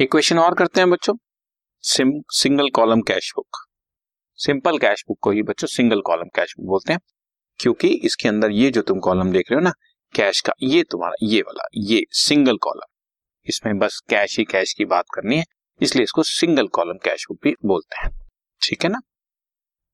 एक 0.00 0.10
क्वेश्चन 0.10 0.38
और 0.38 0.54
करते 0.54 0.80
हैं 0.80 0.90
बच्चों। 0.90 1.14
SIM 1.82 2.12
single 2.30 2.68
column 2.70 3.00
cash 3.00 3.32
book. 3.36 3.56
Simple 4.34 4.78
cash 4.78 5.04
book 5.08 5.18
को 5.22 5.30
ही 5.30 5.42
बच्चों 5.42 5.66
सिंगल 5.66 6.00
कॉलम 6.00 6.24
कैश 6.24 6.54
बुक 6.58 6.68
बोलते 6.68 6.92
हैं। 6.92 7.00
क्योंकि 7.58 7.88
इसके 7.88 8.28
अंदर 8.28 8.50
ये 8.50 8.70
जो 8.70 8.82
तुम 8.82 8.98
कॉलम 8.98 9.32
देख 9.32 9.50
रहे 9.50 9.58
हो 9.58 9.64
ना 9.64 9.72
कैश 10.14 10.40
का 10.40 10.52
ये 10.62 10.82
तुम्हारा 10.82 11.14
ये 11.22 11.40
वाला 11.40 11.64
ये 11.74 12.04
सिंगल 12.10 12.56
कॉलम। 12.56 12.92
इसमें 13.46 13.78
बस 13.78 14.02
कैश 14.08 14.38
ही 14.38 14.44
कैश 14.44 14.72
की 14.72 14.84
बात 14.84 15.04
करनी 15.14 15.36
है 15.36 15.44
इसलिए 15.82 16.02
इसको 16.02 16.22
सिंगल 16.22 16.68
कॉलम 16.68 16.98
कैश 16.98 17.26
बुक 17.28 17.38
भी 17.42 17.54
बोलते 17.64 18.00
हैं। 18.00 18.28
ठीक 18.62 18.84
है 18.84 18.90
ना? 18.90 19.00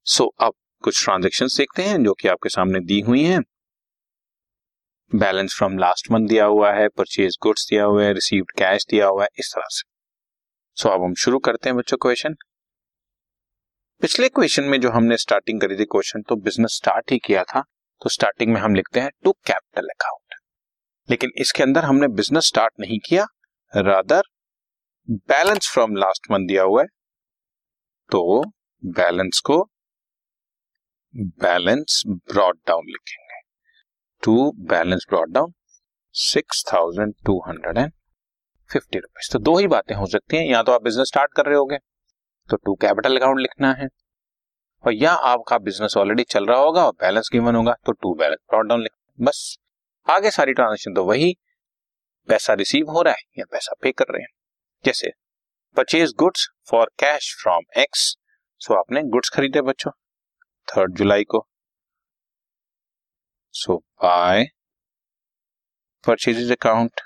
सो 0.04 0.24
so, 0.24 0.46
अब 0.46 0.52
कुछ 0.82 1.04
ट्रांजेक्शन 1.04 1.46
देखते 1.46 1.82
हैं 1.82 2.04
जो 2.04 2.14
कि 2.14 2.28
आपके 2.28 2.48
सामने 2.48 2.80
दी 2.80 3.00
हुई 3.00 3.24
हैं। 3.24 3.40
बैलेंस 5.14 5.54
फ्रॉम 5.58 5.78
लास्ट 5.78 6.10
मंथ 6.10 6.28
दिया 6.28 6.44
हुआ 6.44 6.72
है 6.72 6.88
परचेज 6.88 7.36
गुड्स 7.42 7.68
दिया 7.70 7.84
हुआ 7.84 8.04
है 8.04 8.12
रिसीव्ड 8.12 8.52
कैश 8.58 8.86
दिया 8.90 9.06
हुआ 9.06 9.22
है 9.22 9.28
इस 9.38 9.52
तरह 9.54 9.66
से। 9.68 9.93
सो 10.76 10.88
अब 10.88 11.02
हम 11.02 11.14
शुरू 11.14 11.38
करते 11.38 11.68
हैं 11.68 11.76
बच्चों 11.76 11.96
क्वेश्चन 11.96 12.34
पिछले 14.02 14.28
क्वेश्चन 14.28 14.64
में 14.64 14.80
जो 14.80 14.90
हमने 14.90 15.16
स्टार्टिंग 15.16 15.60
करी 15.60 15.76
थी 15.76 15.84
क्वेश्चन 15.84 16.22
तो 16.22 16.36
बिज़नेस 16.36 16.76
स्टार्ट 16.76 17.12
ही 17.12 17.18
किया 17.18 17.44
था 17.44 17.60
तो 18.02 18.10
स्टार्टिंग 18.10 18.52
में 18.52 18.60
हम 18.60 18.74
लिखते 18.74 19.00
हैं 19.00 19.10
टू 19.24 19.32
कैपिटल 19.46 19.88
अकाउंट 19.88 20.34
लेकिन 21.08 21.30
इसके 21.38 21.62
अंदर 21.62 21.84
हमने 21.84 22.08
बिज़नेस 22.08 22.46
स्टार्ट 22.46 22.80
नहीं 22.80 22.98
किया 22.98 23.26
rather 23.72 24.22
balance 25.08 25.70
from 25.72 25.96
last 25.96 26.30
month 26.30 26.46
दिया 26.46 26.62
हुआ 26.62 26.82
है. 26.82 26.86
तो 28.10 28.42
बैलेंस 28.82 29.40
को 29.40 29.62
बैलेंस 31.14 32.02
ब्रॉड 32.06 32.58
डाउन 32.68 32.86
लिखेंगे. 32.86 33.40
To 34.22 34.52
balance 34.68 35.06
brought 35.08 35.32
down 35.32 35.52
six 36.14 36.64
thousand 36.72 37.14
two 37.26 37.38
hundred 37.48 37.78
and 37.78 37.92
fifty 38.74 38.98
rupees 38.98 39.32
तो 39.32 39.38
दो 39.40 39.56
ही 39.58 39.66
बातें 39.68 39.94
हो 39.94 40.06
सकती 40.08 40.36
हैं, 40.36 40.44
या 40.44 40.62
तो 40.62 40.72
आप 40.72 40.82
बिज़नेस 40.82 41.08
स्टार्ट 41.08 41.32
कर 41.36 41.46
रहे 41.46 41.56
होगे 41.56 41.78
तो 42.48 42.56
टू 42.56 42.74
कैपिटल 42.76 43.16
अकाउंट 43.16 43.40
लिखना 43.40 43.72
है, 43.74 43.88
और 44.84 44.94
या 44.94 45.12
आपका 45.26 45.58
बिज़नेस 45.60 45.96
ऑलरेडी 45.96 46.22
चल 46.30 46.46
रहा 46.46 46.58
होगा 46.60 46.84
और 46.86 46.92
बैलेंस 47.00 47.28
गिवन 47.32 47.56
होगा 47.56 47.74
तो 47.86 47.92
टू 47.92 48.14
बैलेंस 48.14 48.38
ब्रॉड 48.50 48.68
डाउन 48.68 48.82
लिखना 48.82 49.24
बस। 49.24 49.56
आगे 50.06 50.30
सारी 50.30 50.52
ट्रांजेक्शन 50.54 50.94
तो 50.94 51.04
वही, 51.04 51.32
पैसा 52.28 52.54
रिसीव 52.54 52.90
हो 52.90 53.02
रहा 53.02 53.14
है 53.14 53.38
या 53.38 53.44
पैसा 53.52 53.74
पे 53.82 53.92
कर 53.92 54.12
रहे 54.12 54.22
हैं। 54.22 54.28
जैसे 54.84 55.10
purchase 55.76 56.12
goods 56.18 56.48
for 56.70 56.90
cash 56.98 57.34
from 57.42 57.62
X 57.78 58.00
so 58.60 58.74
आपने 58.74 59.02
गुड्स 59.04 59.30
खरीदे 59.30 59.62
बच्चों 59.62 59.90
थर्ड 60.68 60.94
जुलाई 60.96 61.24
को। 61.26 61.46
So 63.54 63.76
by 64.02 64.44
purchase 66.04 66.50
account 66.52 67.00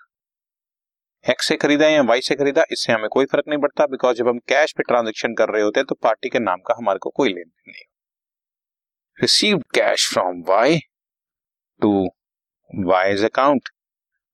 X 1.24 1.48
से 1.48 1.56
खरीदा 1.56 1.88
या 1.88 2.02
वाई 2.02 2.20
से 2.20 2.34
खरीदा, 2.34 2.62
इससे 2.72 2.92
हमें 2.92 3.08
कोई 3.08 3.26
फ़र्क 3.26 3.44
नहीं 3.48 3.58
पड़ता 3.58 3.86
बिकॉज़ 3.86 4.16
जब 4.16 4.28
हम 4.28 4.38
कैश 4.48 4.72
पे 4.72 4.82
ट्रांजेक्शन 4.82 5.34
कर 5.34 5.48
रहे 5.48 5.62
होते 5.62 5.80
हैं 5.80 5.86
तो 5.86 5.94
पार्टी 5.94 6.28
के 6.28 6.38
नाम 6.38 6.60
का 6.66 6.74
हमारे 6.78 6.98
को 6.98 7.10
कोई 7.10 7.28
लेन 7.28 7.44
देन 7.44 7.72
नहीं 7.72 7.84
receive 9.18 9.58
cash 9.74 10.08
from 10.12 10.42
Y 10.48 10.78
to 11.80 11.90
Y's 12.70 13.24
account 13.24 13.68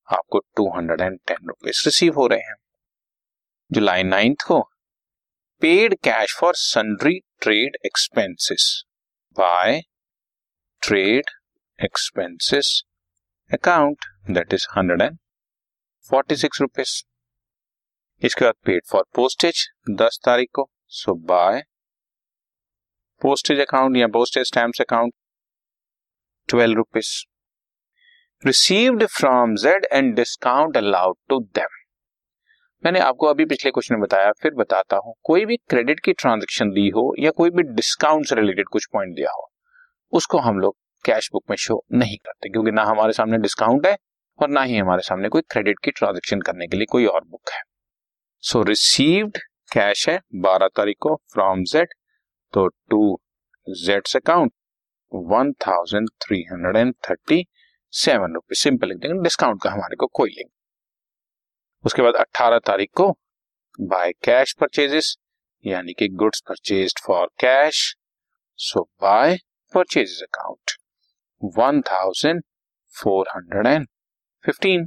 आपको 0.09 0.39
two 0.57 0.69
hundred 0.77 1.01
and 1.01 1.19
ten 1.27 1.49
rupees 1.49 1.83
receive 1.87 2.15
हो 2.15 2.27
रहे 2.27 2.41
हैं। 2.41 2.55
जुलाई 3.71 4.03
नाइन्थ 4.03 4.43
को 4.47 4.61
paid 5.63 5.95
cash 6.05 6.37
for 6.41 6.55
sundry 6.57 7.19
trade 7.41 7.77
expenses 7.87 8.85
by 9.37 9.81
trade 10.83 11.31
expenses 11.79 12.83
account 13.51 14.05
that 14.31 14.55
is 14.55 14.67
hundred 14.77 15.03
and 15.03 15.19
forty 16.11 16.37
six 16.37 16.61
rupees 16.61 16.91
इसके 18.23 18.45
बाद 18.45 18.55
paid 18.67 18.83
for 18.91 19.05
postage 19.15 19.67
दस 19.91 20.19
तारीख 20.25 20.49
को 20.55 20.69
सो 20.93 21.15
बाय 21.29 21.63
पोस्टेज 23.23 23.61
अकाउंट 23.61 23.97
या 23.97 24.07
postage 24.09 24.47
stamp 24.47 24.81
account 24.81 25.15
twelve 26.49 26.77
rupees 26.77 27.13
received 28.45 29.07
from 29.09 29.55
Z 29.57 29.87
and 29.93 30.15
discount 30.17 30.77
allowed 30.77 31.17
to 31.29 31.41
them 31.55 31.83
मैंने 32.85 33.01
आपको 33.01 33.27
अभी 33.27 33.45
पिछले 33.47 33.71
क्वेश्चन 33.71 33.95
में 33.95 34.03
बताया, 34.03 34.33
फिर 34.33 34.55
बताता 34.55 34.97
हूँ। 34.97 35.15
कोई 35.25 35.45
भी 35.47 35.57
क्रेडिट 35.57 36.01
की 36.01 36.13
ट्रांजेक्शन 36.13 36.71
दी 36.71 36.89
हो 36.89 37.13
या 37.19 37.31
कोई 37.31 37.51
भी 37.51 37.63
डिस्काउंट 37.75 38.27
से 38.27 38.35
रिलेटेड 38.35 38.69
कुछ 38.69 38.87
पॉइंट 38.93 39.15
दिया 39.17 39.31
हो, 39.31 39.51
उसको 40.13 40.39
हम 40.39 40.59
लोग 40.59 40.77
कैश 41.05 41.29
बुक 41.33 41.45
में 41.51 41.57
शो 41.57 41.85
नहीं 41.93 42.17
करते, 42.17 42.49
क्योंकि 42.49 42.71
ना 42.71 42.85
हमारे 42.85 43.13
सामने 43.13 43.39
डिस्काउंट 43.39 43.87
है 43.87 43.97
और 44.39 44.49
ना 44.49 44.63
ही 44.63 44.77
हमारे 44.77 45.03
सामने 45.03 45.29
कोई 45.29 45.43
क्रेडिट 45.51 45.79
की 45.85 45.91
ट्रांजेक्शन 45.91 46.41
करने 46.41 46.67
के 46.67 46.77
लिए 46.77 46.87
कोई 46.87 47.07
और 47.07 47.25
बुक 47.25 47.51
है। 47.53 47.63
सो 48.43 48.63
रिसीव्ड 48.63 49.39
कैश 49.73 50.09
है 50.09 50.21
बारह 50.35 50.69
तारीख 50.77 50.97
को 51.01 51.15
फ्रॉम 51.33 51.63
जेड 51.65 51.95
तो 52.53 52.67
to 52.91 53.19
Z 53.67 54.17
account 54.17 54.53
one 55.13 55.53
thousand 55.67 56.09
three 56.23 56.43
hundred 56.53 56.77
and 56.77 56.95
thirty 57.11 57.45
seven 57.93 58.35
rupees 58.35 58.59
simple 58.59 58.89
लिख 58.89 58.99
देंगे 58.99 59.23
डिस्काउंट 59.23 59.63
का 59.63 59.71
हमारे 59.71 59.97
को 59.97 60.07
कोई 60.13 60.31
लिंक 60.31 60.51
उसके 61.85 62.03
बाद 62.03 62.15
18 62.17 62.61
तारीख 62.67 62.91
को 62.97 63.11
बाय 63.81 64.13
कैश 64.25 64.53
परचेजेस 64.61 65.17
यानी 65.65 65.93
कि 65.93 66.09
goods 66.09 66.41
purchase 66.49 66.95
for 67.07 67.27
cash 67.41 67.81
so 68.59 68.83
by 69.03 69.37
purchases 69.75 70.23
account 70.23 70.77
one 71.59 71.81
thousand 71.81 72.43
four 72.95 73.29
hundred 73.37 73.67
and 73.67 73.87
fifteen 74.45 74.87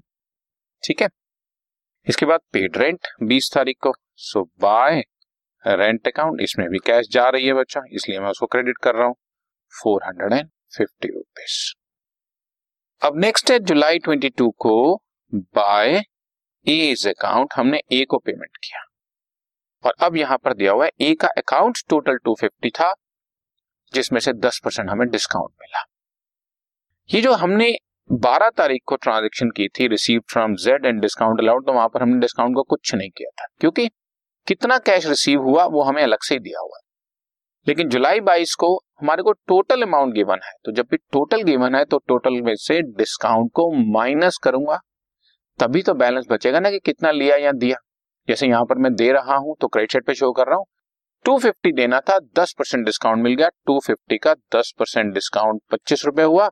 ठीक 0.83 1.01
है? 1.01 1.07
इसके 2.07 2.25
बाद 2.25 2.39
पेड 2.53 2.77
रेंट 2.77 3.07
20 3.23 3.53
तारीख 3.53 3.77
को। 3.81 3.93
सो 4.15 4.43
बाय 4.59 5.03
रेंट 5.65 6.07
अकाउंट 6.07 6.41
इसमें 6.41 6.67
भी 6.69 6.79
कैश 6.85 7.07
जा 7.11 7.27
रही 7.29 7.47
है 7.47 7.53
बच्चा, 7.53 7.81
इसलिए 7.91 8.19
मैं 8.19 8.29
उसको 8.29 8.45
क्रेडिट 8.45 8.77
कर 8.77 8.95
रहा 8.95 9.07
हूँ। 9.07 9.15
Four 9.73 10.03
hundred 10.03 10.33
and 10.33 10.49
fifty 10.77 11.07
rupees 11.07 11.73
अब 13.01 13.17
नेक्स्ट 13.19 13.51
है 13.51 13.57
जुलाई 13.61 13.99
ट्वेंटी 13.99 14.29
टू 14.29 14.49
को 14.59 14.75
बाय 15.33 16.01
एज 16.65 17.07
अकाउंट 17.07 17.53
हमने 17.53 17.81
ए 17.93 18.03
को 18.05 18.17
पेमेंट 18.17 18.57
किया। 18.57 18.83
और 19.83 19.93
अब 19.99 20.15
यहाँ 20.15 20.37
पर 20.37 20.53
दिया 20.53 20.71
हुआ 20.71 20.85
है 20.85 20.91
ए 21.01 21.13
का 21.13 21.27
अकाउंट 21.37 21.77
टोटल 21.89 22.17
250 22.27 22.69
था, 22.69 22.93
जिसमें 23.93 24.19
से 24.19 24.33
10 24.35 24.59
परसेंट 24.59 24.89
हमें 24.89 25.07
डिस्काउंट 25.09 25.51
मिला। 25.61 25.83
ये 27.09 27.21
जो 27.21 27.33
हमने 27.33 27.69
12 28.09 28.49
तारीख 28.57 28.81
को 28.85 28.95
ट्रांजेक्शन 28.95 29.49
की 29.49 29.67
थी 29.69 29.87
receive 29.87 30.21
from 30.31 30.55
Z 30.55 30.85
and 30.85 31.01
discount 31.01 31.39
allowed 31.39 31.65
तो 31.67 31.73
वहाँ 31.73 31.87
पर 31.87 32.01
हमने 32.01 32.19
डिस्काउंट 32.19 32.55
को 32.55 32.63
कुछ 32.65 32.93
नहीं 32.95 33.09
किया 33.09 33.29
था, 33.31 33.45
क्योंकि 33.59 33.87
कितना 34.47 34.77
कैश 34.79 35.07
रिसीव 35.07 35.41
हुआ, 35.41 35.65
वो 35.65 35.81
हमें 35.83 36.01
अलग 36.03 36.23
से 36.23 36.35
ही 36.35 36.39
दिया 36.39 36.59
हुआ 36.59 36.77
है। 36.77 36.81
लेकिन 37.67 37.89
जुलाई 37.89 38.19
22 38.21 38.53
को 38.55 38.73
हमारे 39.01 39.23
को 39.23 39.31
टोटल 39.47 39.81
अमाउंट 39.81 40.13
गिवन 40.13 40.39
है 40.43 40.53
तो 40.65 40.71
जब 40.71 40.87
भी 40.91 40.97
टोटल 40.97 41.41
गिवन 41.43 41.75
है 41.75 41.83
तो 41.85 41.97
टोटल 42.07 42.41
में 42.41 42.53
से 42.57 42.81
डिस्काउंट 42.81 43.51
को 43.53 43.71
माइनस 43.93 44.37
करूँगा, 44.43 44.79
तभी 45.59 45.81
तो 45.81 45.93
बैलेंस 45.95 46.25
बचेगा 46.31 46.59
ना 46.59 46.69
कि 46.71 46.79
कितना 46.79 47.11
लिया 47.11 47.35
या 47.37 47.51
दिया। 47.53 47.77
जैसे 48.27 48.47
यहाँ 48.47 48.65
पर 48.65 48.77
मैं 48.77 48.93
दे 48.95 49.11
रहा 49.11 49.35
हूँ 49.37 49.55
तो 49.61 49.67
क्रेडिट 49.67 50.05
पे 50.05 50.13
शो 50.13 50.31
कर 50.31 50.47
रहा 50.47 50.57
हूँ 50.57 50.65
250 51.25 51.73
देना 51.75 51.99
था 51.99 52.17
10 52.39 52.53
परसेंट 52.53 52.85
डिस्काउंट 52.85 53.23
मिल 53.23 53.35
गया 53.35 53.49
250 53.69 54.17
का 54.23 54.33
10 54.55 54.71
परसेंट 54.79 55.13
डिस्काउंट 55.13 55.61
पच्चीस 55.71 56.05
रुपए 56.05 56.23
हुआ 56.23 56.49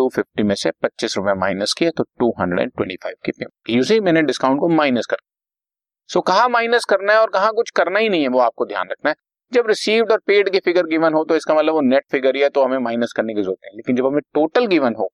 250 0.00 0.44
में 0.44 0.54
से 0.54 0.70
पच्चीस 0.70 1.16
रुपए 1.16 1.34
माइनस 1.34 1.72
किया 1.72 1.90
तो 1.90 2.04
225 2.22 3.14
की 3.24 3.32
पेमेंट 3.32 3.70
यूज़ 3.70 3.92
मैंने 4.00 4.22
डिस्काउंट 4.22 4.60
को 4.60 4.68
माइनस 4.68 5.06
कर। 5.06 5.16
सो 6.08 6.20
so, 6.20 6.26
कहा 6.26 6.48
माइनस 6.48 6.84
करना 6.84 7.12
है 7.12 7.18
और 7.18 7.30
कहा 7.30 7.50
कुछ 7.50 7.70
करना 7.70 7.98
ही 7.98 8.08
नहीं 8.08 8.22
है 8.22 8.28
वो 8.28 8.38
आपको 8.38 8.66
ध्यान 8.66 8.88
रखना 8.90 9.10
है। 9.10 9.16
जब 9.52 9.66
रिसीव्ड 9.66 10.12
और 10.12 10.18
पेड 10.18 10.48
की 10.50 10.58
फिगर 10.58 10.86
गिवन 10.86 11.14
हो 11.14 11.24
तो 11.24 11.36
इसका 11.36 11.54
मतलब 11.54 11.74
वो 11.74 11.80
नेट 11.80 12.04
फिगर 12.10 12.36
ही 12.36 12.42
है 12.42 12.48
तो 12.48 12.64
हमें 12.64 12.78
माइनस 12.78 13.12
करने 13.12 13.34
की 13.34 13.42
ज़रूरत 13.42 13.64
है। 13.64 13.70
लेकिन 13.76 13.96
जब 13.96 14.06
हमें 14.06 14.20
टोटल 14.34 14.66
गिवन 14.66 14.94
हो 14.94 15.12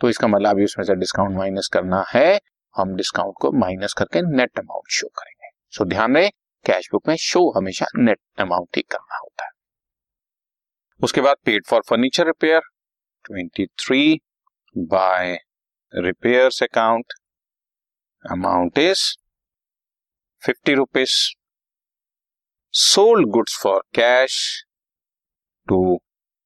तो 0.00 0.08
इसका 0.08 0.28
मतलब 0.28 0.50
अभी 0.50 0.64
उसमें 0.64 0.84
से 0.84 0.94
डिस्काउंट 0.94 1.36
माइनस 1.36 1.68
करना 1.72 2.04
है। 2.14 2.40
हम 2.76 2.94
डिस्काउंट 2.96 3.34
को 3.40 3.52
माइनस 3.52 3.92
करके 3.92 4.22
नेट 4.36 4.58
अमाउंट 4.58 4.92
शो 4.92 5.08
करेंगे। 5.08 5.48
सो 5.70 5.84
so, 5.84 5.90
ध्यान 5.90 6.16
रहे 6.16 6.28
कैश 6.64 6.88
बुक 6.92 7.08
में 7.08 7.16
शो 7.16 7.50
हमेशा 7.56 7.86
नेट 7.96 8.18
अमाउंट 8.38 8.76
ही 8.76 8.82
करना 8.82 9.16
होता 9.16 9.44
है। 9.44 9.50
उसके 11.02 11.20
बाद 11.20 11.36
paid 11.44 11.66
for 11.66 11.82
furniture 11.88 12.26
repair 12.26 12.60
23 13.28 14.20
by 14.74 15.38
repairs 15.92 16.60
account. 16.60 17.06
Amount 18.24 18.76
is 18.78 19.16
50 20.40 20.74
rupees. 20.76 21.34
Sold 22.70 23.30
goods 23.32 23.52
for 23.52 23.82
cash 23.92 24.64
to 25.68 25.98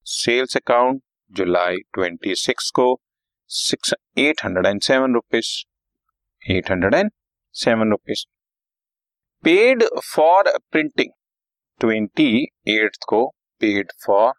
sales 0.04 0.54
account 0.56 1.02
July 1.32 1.78
26 1.94 2.70
Co 2.70 3.00
6 3.46 3.94
807 4.16 5.12
rupees 5.14 5.64
807 6.46 7.90
rupees 7.90 8.26
paid 9.42 9.84
for 10.02 10.44
printing 10.70 11.12
28th 11.80 13.06
Co 13.08 13.32
paid 13.58 13.86
for 14.04 14.34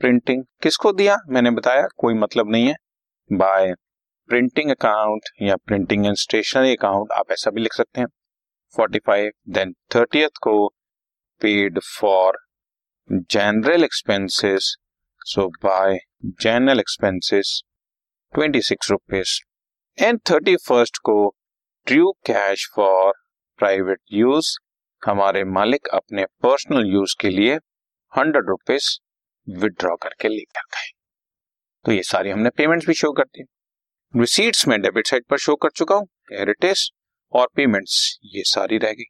printing 0.00 0.44
किसको 0.62 0.92
दिया? 0.92 1.16
मैंने 1.28 1.50
बताया, 1.50 1.86
कोई 1.96 2.14
मतलब 2.14 2.50
नहीं 2.50 2.66
है। 2.66 2.74
बाय 3.30 3.72
प्रिंटिंग 4.28 4.70
अकाउंट 4.70 5.28
या 5.42 5.56
printing 5.56 6.06
and 6.06 6.16
stationery 6.16 6.76
account 6.76 7.12
आप 7.12 7.30
ऐसा 7.32 7.50
भी 7.50 7.60
लिख 7.60 7.72
सकते 7.72 8.00
हैं। 8.00 8.06
45 8.74 9.30
देन 9.48 9.74
थर्टियथ 9.96 10.38
को 10.42 10.68
paid 11.40 11.78
for 12.00 12.38
general 13.30 13.84
expenses 13.84 14.76
so 15.26 15.48
by 15.64 15.98
general 16.42 16.80
expenses 16.80 17.62
26 18.32 18.90
rupees 18.90 19.40
and 19.98 20.20
thirty 20.30 20.56
first 20.56 20.98
को 20.98 21.16
drew 21.86 22.12
cash 22.26 22.68
for 22.76 23.12
private 23.58 24.00
use 24.12 24.56
हमारे 25.02 25.44
मालिक 25.44 25.88
अपने 25.94 26.24
पर्सनल 26.42 26.86
यूज़ 26.86 27.16
के 27.20 27.28
लिए 27.28 27.56
हंड्रेड 28.12 28.48
रुपीज़ 28.48 28.90
विड्रॉ 29.48 29.94
करके 29.96 30.28
लेकर 30.28 30.62
गए 30.72 30.90
तो 31.84 31.92
ये 31.92 32.02
सारी 32.04 32.30
हमने 32.30 32.50
पेमेंट्स 32.56 32.86
भी 32.86 32.94
शो 32.94 33.12
कर 33.12 33.24
दी 33.26 33.44
रिसीट्स 34.14 34.66
में 34.68 34.80
डेबिट 34.80 35.06
साइड 35.06 35.24
पर 35.30 35.38
शो 35.38 35.54
कर 35.56 35.70
चुका 35.70 35.94
हूँ। 35.94 36.06
इट 36.32 36.74
और 37.32 37.48
पेमेंट्स 37.56 38.18
ये 38.26 38.42
सारी 38.46 38.78
रह 38.78 38.92
गई। 38.92 39.04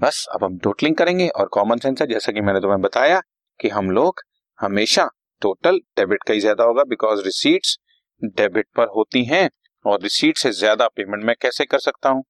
बस, 0.00 0.26
अब 0.32 0.44
हम 0.44 0.58
टोटलिंग 0.58 0.94
करेंगे 0.96 1.28
और 1.28 1.48
कॉमन 1.52 1.78
सेंस 1.78 2.00
है। 2.00 2.06
जैसा 2.06 2.32
कि 2.32 2.40
मैंने 2.40 2.60
तुम्हें 2.60 2.80
बताया 2.80 3.20
कि 3.60 3.68
हम 3.68 3.90
लोग 3.90 4.20
हमेशा 4.58 5.08
टोटल 5.42 5.78
डेबिट 5.96 6.22
का 6.22 6.34
ही 6.34 6.40
ज़्यादा 6.40 6.64
होगा 6.64 6.84
बिकॉज़ 6.84 7.22
रिसीट्स 7.24 7.76
डेबिट 8.22 8.66
पर 8.76 8.88
होती 8.96 9.24
हैं। 9.24 9.48
और 9.84 10.00
रिसीट 10.02 10.38
से 10.38 10.50
ज़्यादा 10.52 10.86
पेमेंट 10.88 11.24
मैं 11.24 11.34
कैसे 11.42 11.64
कर 11.64 11.78
सकता 11.80 12.08
हूँ? 12.08 12.24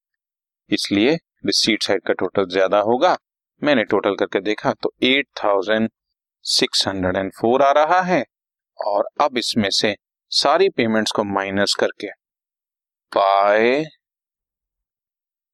इसलिए 0.69 1.17
रिसीट 1.45 1.83
साइड 1.83 2.01
का 2.03 2.13
टोटल 2.13 2.45
ज़्यादा 2.49 2.79
होगा। 2.81 3.17
मैंने 3.61 3.83
टोटल 3.85 4.15
करके 4.15 4.39
देखा 4.41 4.73
तो 4.73 4.93
एट 5.03 5.27
थाउज़ेंड 5.43 5.89
604 6.45 7.61
आ 7.61 7.71
रहा 7.71 8.01
है 8.01 8.23
और 8.87 9.09
अब 9.21 9.37
इसमें 9.37 9.69
से 9.69 9.95
सारी 10.29 10.69
पेमेंट्स 10.69 11.11
को 11.11 11.23
माइनस 11.23 11.75
करके 11.75 12.07
by 13.17 13.83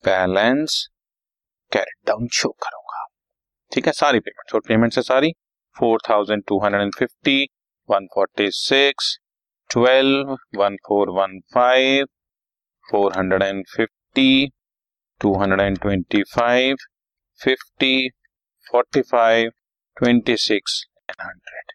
balance 0.06 0.88
carried 1.74 2.08
down 2.08 2.28
show 2.28 2.50
करूँगा। 2.50 3.06
ठीक 3.74 3.86
है, 3.86 3.92
सारी 3.92 4.20
पेमेंट्स 4.20 4.56
और 4.56 4.62
पेमेंट्स 4.68 4.98
है 4.98 5.04
सारी। 5.04 5.34
4250 5.76 7.46
146 7.90 9.18
12 9.70 10.36
1415 10.58 12.06
450 12.94 14.48
225 15.22 16.86
50 17.40 18.10
45 18.68 19.57
twenty 19.98 20.36
six 20.38 20.74
hundred 21.22 21.72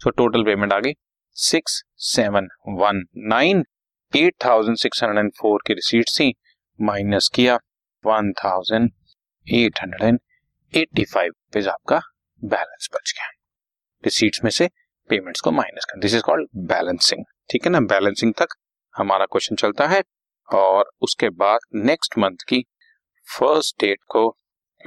so 0.00 0.10
total 0.10 0.44
payment 0.44 0.72
आ 0.72 0.78
गई 0.78 0.92
six 1.36 1.82
seven 2.06 2.48
one 2.80 3.02
nine 3.16 3.64
eight 4.12 4.34
thousand 4.44 4.76
six 4.76 5.02
hundred 5.02 5.24
and 5.24 5.32
four 5.40 5.62
की 5.66 5.74
रिसीट 5.74 6.08
थी 6.08 6.32
माइनस 6.80 7.28
किया 7.34 7.56
one 8.04 8.32
thousand 8.44 8.90
eight 9.46 9.80
hundred 9.82 10.02
and 10.02 10.18
eighty 10.72 11.04
five 11.04 11.26
rupees 11.26 11.68
आपका 11.68 12.00
बैलेंस 12.44 12.88
बच 12.94 13.12
गया। 13.16 13.28
रिसीट्स 14.04 14.44
में 14.44 14.50
से 14.50 14.68
पेमेंट्स 15.10 15.40
को 15.40 15.50
माइनस 15.50 15.84
कर। 15.84 16.00
दिस 16.00 16.14
इज़ 16.14 16.22
कॉल्ड 16.22 16.48
बैलेंसिंग 16.56 17.24
ठीक 17.50 17.64
है 17.64 17.70
ना? 17.72 17.80
बैलेंसिंग 17.80 18.34
तक 18.34 18.54
हमारा 18.94 19.26
क्वेश्चन 19.26 19.56
चलता 19.56 19.86
है 19.86 20.02
और 20.48 20.90
उसके 21.00 21.30
बाद 21.42 21.60
नेक्स्ट 21.74 22.18
मंथ 22.18 22.44
की 22.48 22.64
फ़र्स्ट 23.26 23.80
डेट 23.80 23.98
को 24.08 24.24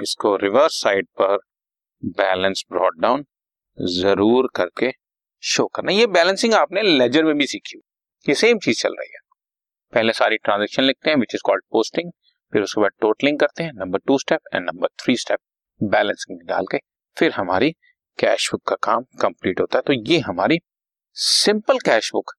इसको 0.02 0.36
रिवर्स 0.36 0.80
साइड 0.82 1.06
पर 1.20 1.38
बैलेंस 2.02 2.64
ब्रॉड 2.72 3.00
डाउन 3.00 3.24
ज़रूर 3.78 4.48
करके 4.54 4.90
शो 5.42 5.66
करना। 5.66 5.92
ये 5.92 6.06
बैलेंसिंग 6.08 6.54
आपने 6.54 6.82
लेजर 6.82 7.24
में 7.24 7.36
भी 7.38 7.46
सीखी 7.46 7.78
ये 8.26 8.34
सेम 8.34 8.58
चीज़ 8.58 8.80
चल 8.82 8.94
रही 8.98 9.08
है। 9.08 9.20
पहले 9.92 10.12
सारी 10.12 10.36
ट्रांजेक्शन 10.38 10.82
लिखते 10.82 11.10
हैं 11.10 11.16
विच 11.16 11.34
इज़ 11.34 11.42
कॉल्ड 11.44 11.62
पोस्टिंग 11.72 12.10
फिर 12.52 12.62
उसके 12.62 12.80
बाद 12.80 12.90
टोटलिंग 13.00 13.38
करते 13.38 13.62
हैं 13.62 13.72
number 13.74 13.98
two 13.98 14.18
step 14.18 14.40
and 14.54 14.64
number 14.64 14.88
three 15.02 15.16
step 15.16 15.38
balancing 15.80 16.40
डाल 16.48 16.66
के, 16.66 16.78
फिर 17.16 17.32
हमारी 17.32 17.70
कैश 18.18 18.48
बुक 18.52 18.62
का 18.68 18.76
काम 18.82 19.02
कंप्लीट 19.20 19.60
होता 19.60 19.78
है। 19.78 19.82
तो 19.82 19.92
ये 19.92 20.18
हमारी 20.18 20.58
सिंपल 21.16 21.78
कैश 21.80 22.10
बुक 22.12 22.32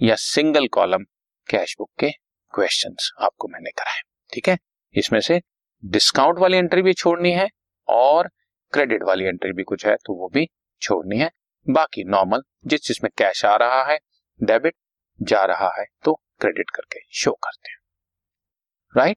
या 0.00 0.14
सिंगल 0.16 0.66
कॉलम 0.68 1.04
कैश 1.48 1.74
बुक 1.78 1.90
के 1.98 2.10
क्वेश्चन 2.54 2.96
आपको 3.20 3.48
मैंने 3.48 3.70
कराए। 3.70 4.00
ठीक 4.32 4.48
है? 4.48 4.56
इसमें 4.94 5.20
से 5.20 5.40
डिस्काउंट 5.82 6.38
वाली 6.38 6.56
एंट्री 6.56 6.82
भी 6.82 6.92
छोड़नी 6.94 7.32
है 7.32 7.48
और 7.88 8.28
क्रेडिट 8.72 9.02
वाली 9.02 9.24
एंट्री 9.24 9.52
भी 9.52 9.62
कुछ 9.62 9.86
है 9.86 9.94
तो 9.96 10.14
वो 10.14 10.28
भी 10.28 10.46
छोड़नी 10.82 11.18
है। 11.18 11.30
बाकी 11.66 12.04
नॉर्मल, 12.04 12.42
जिस 12.66 12.86
जिसमें 12.88 13.10
कैश 13.18 13.44
आ 13.44 13.56
रहा 13.56 13.82
है, 13.84 13.98
डेबिट 14.40 14.74
जा 15.22 15.44
रहा 15.44 15.70
है 15.78 15.84
तो 16.04 16.14
क्रेडिट 16.40 16.70
करके 16.70 17.00
शो 17.12 17.32
करते 17.32 17.70
हैं। 17.70 17.78
Right? 18.96 19.16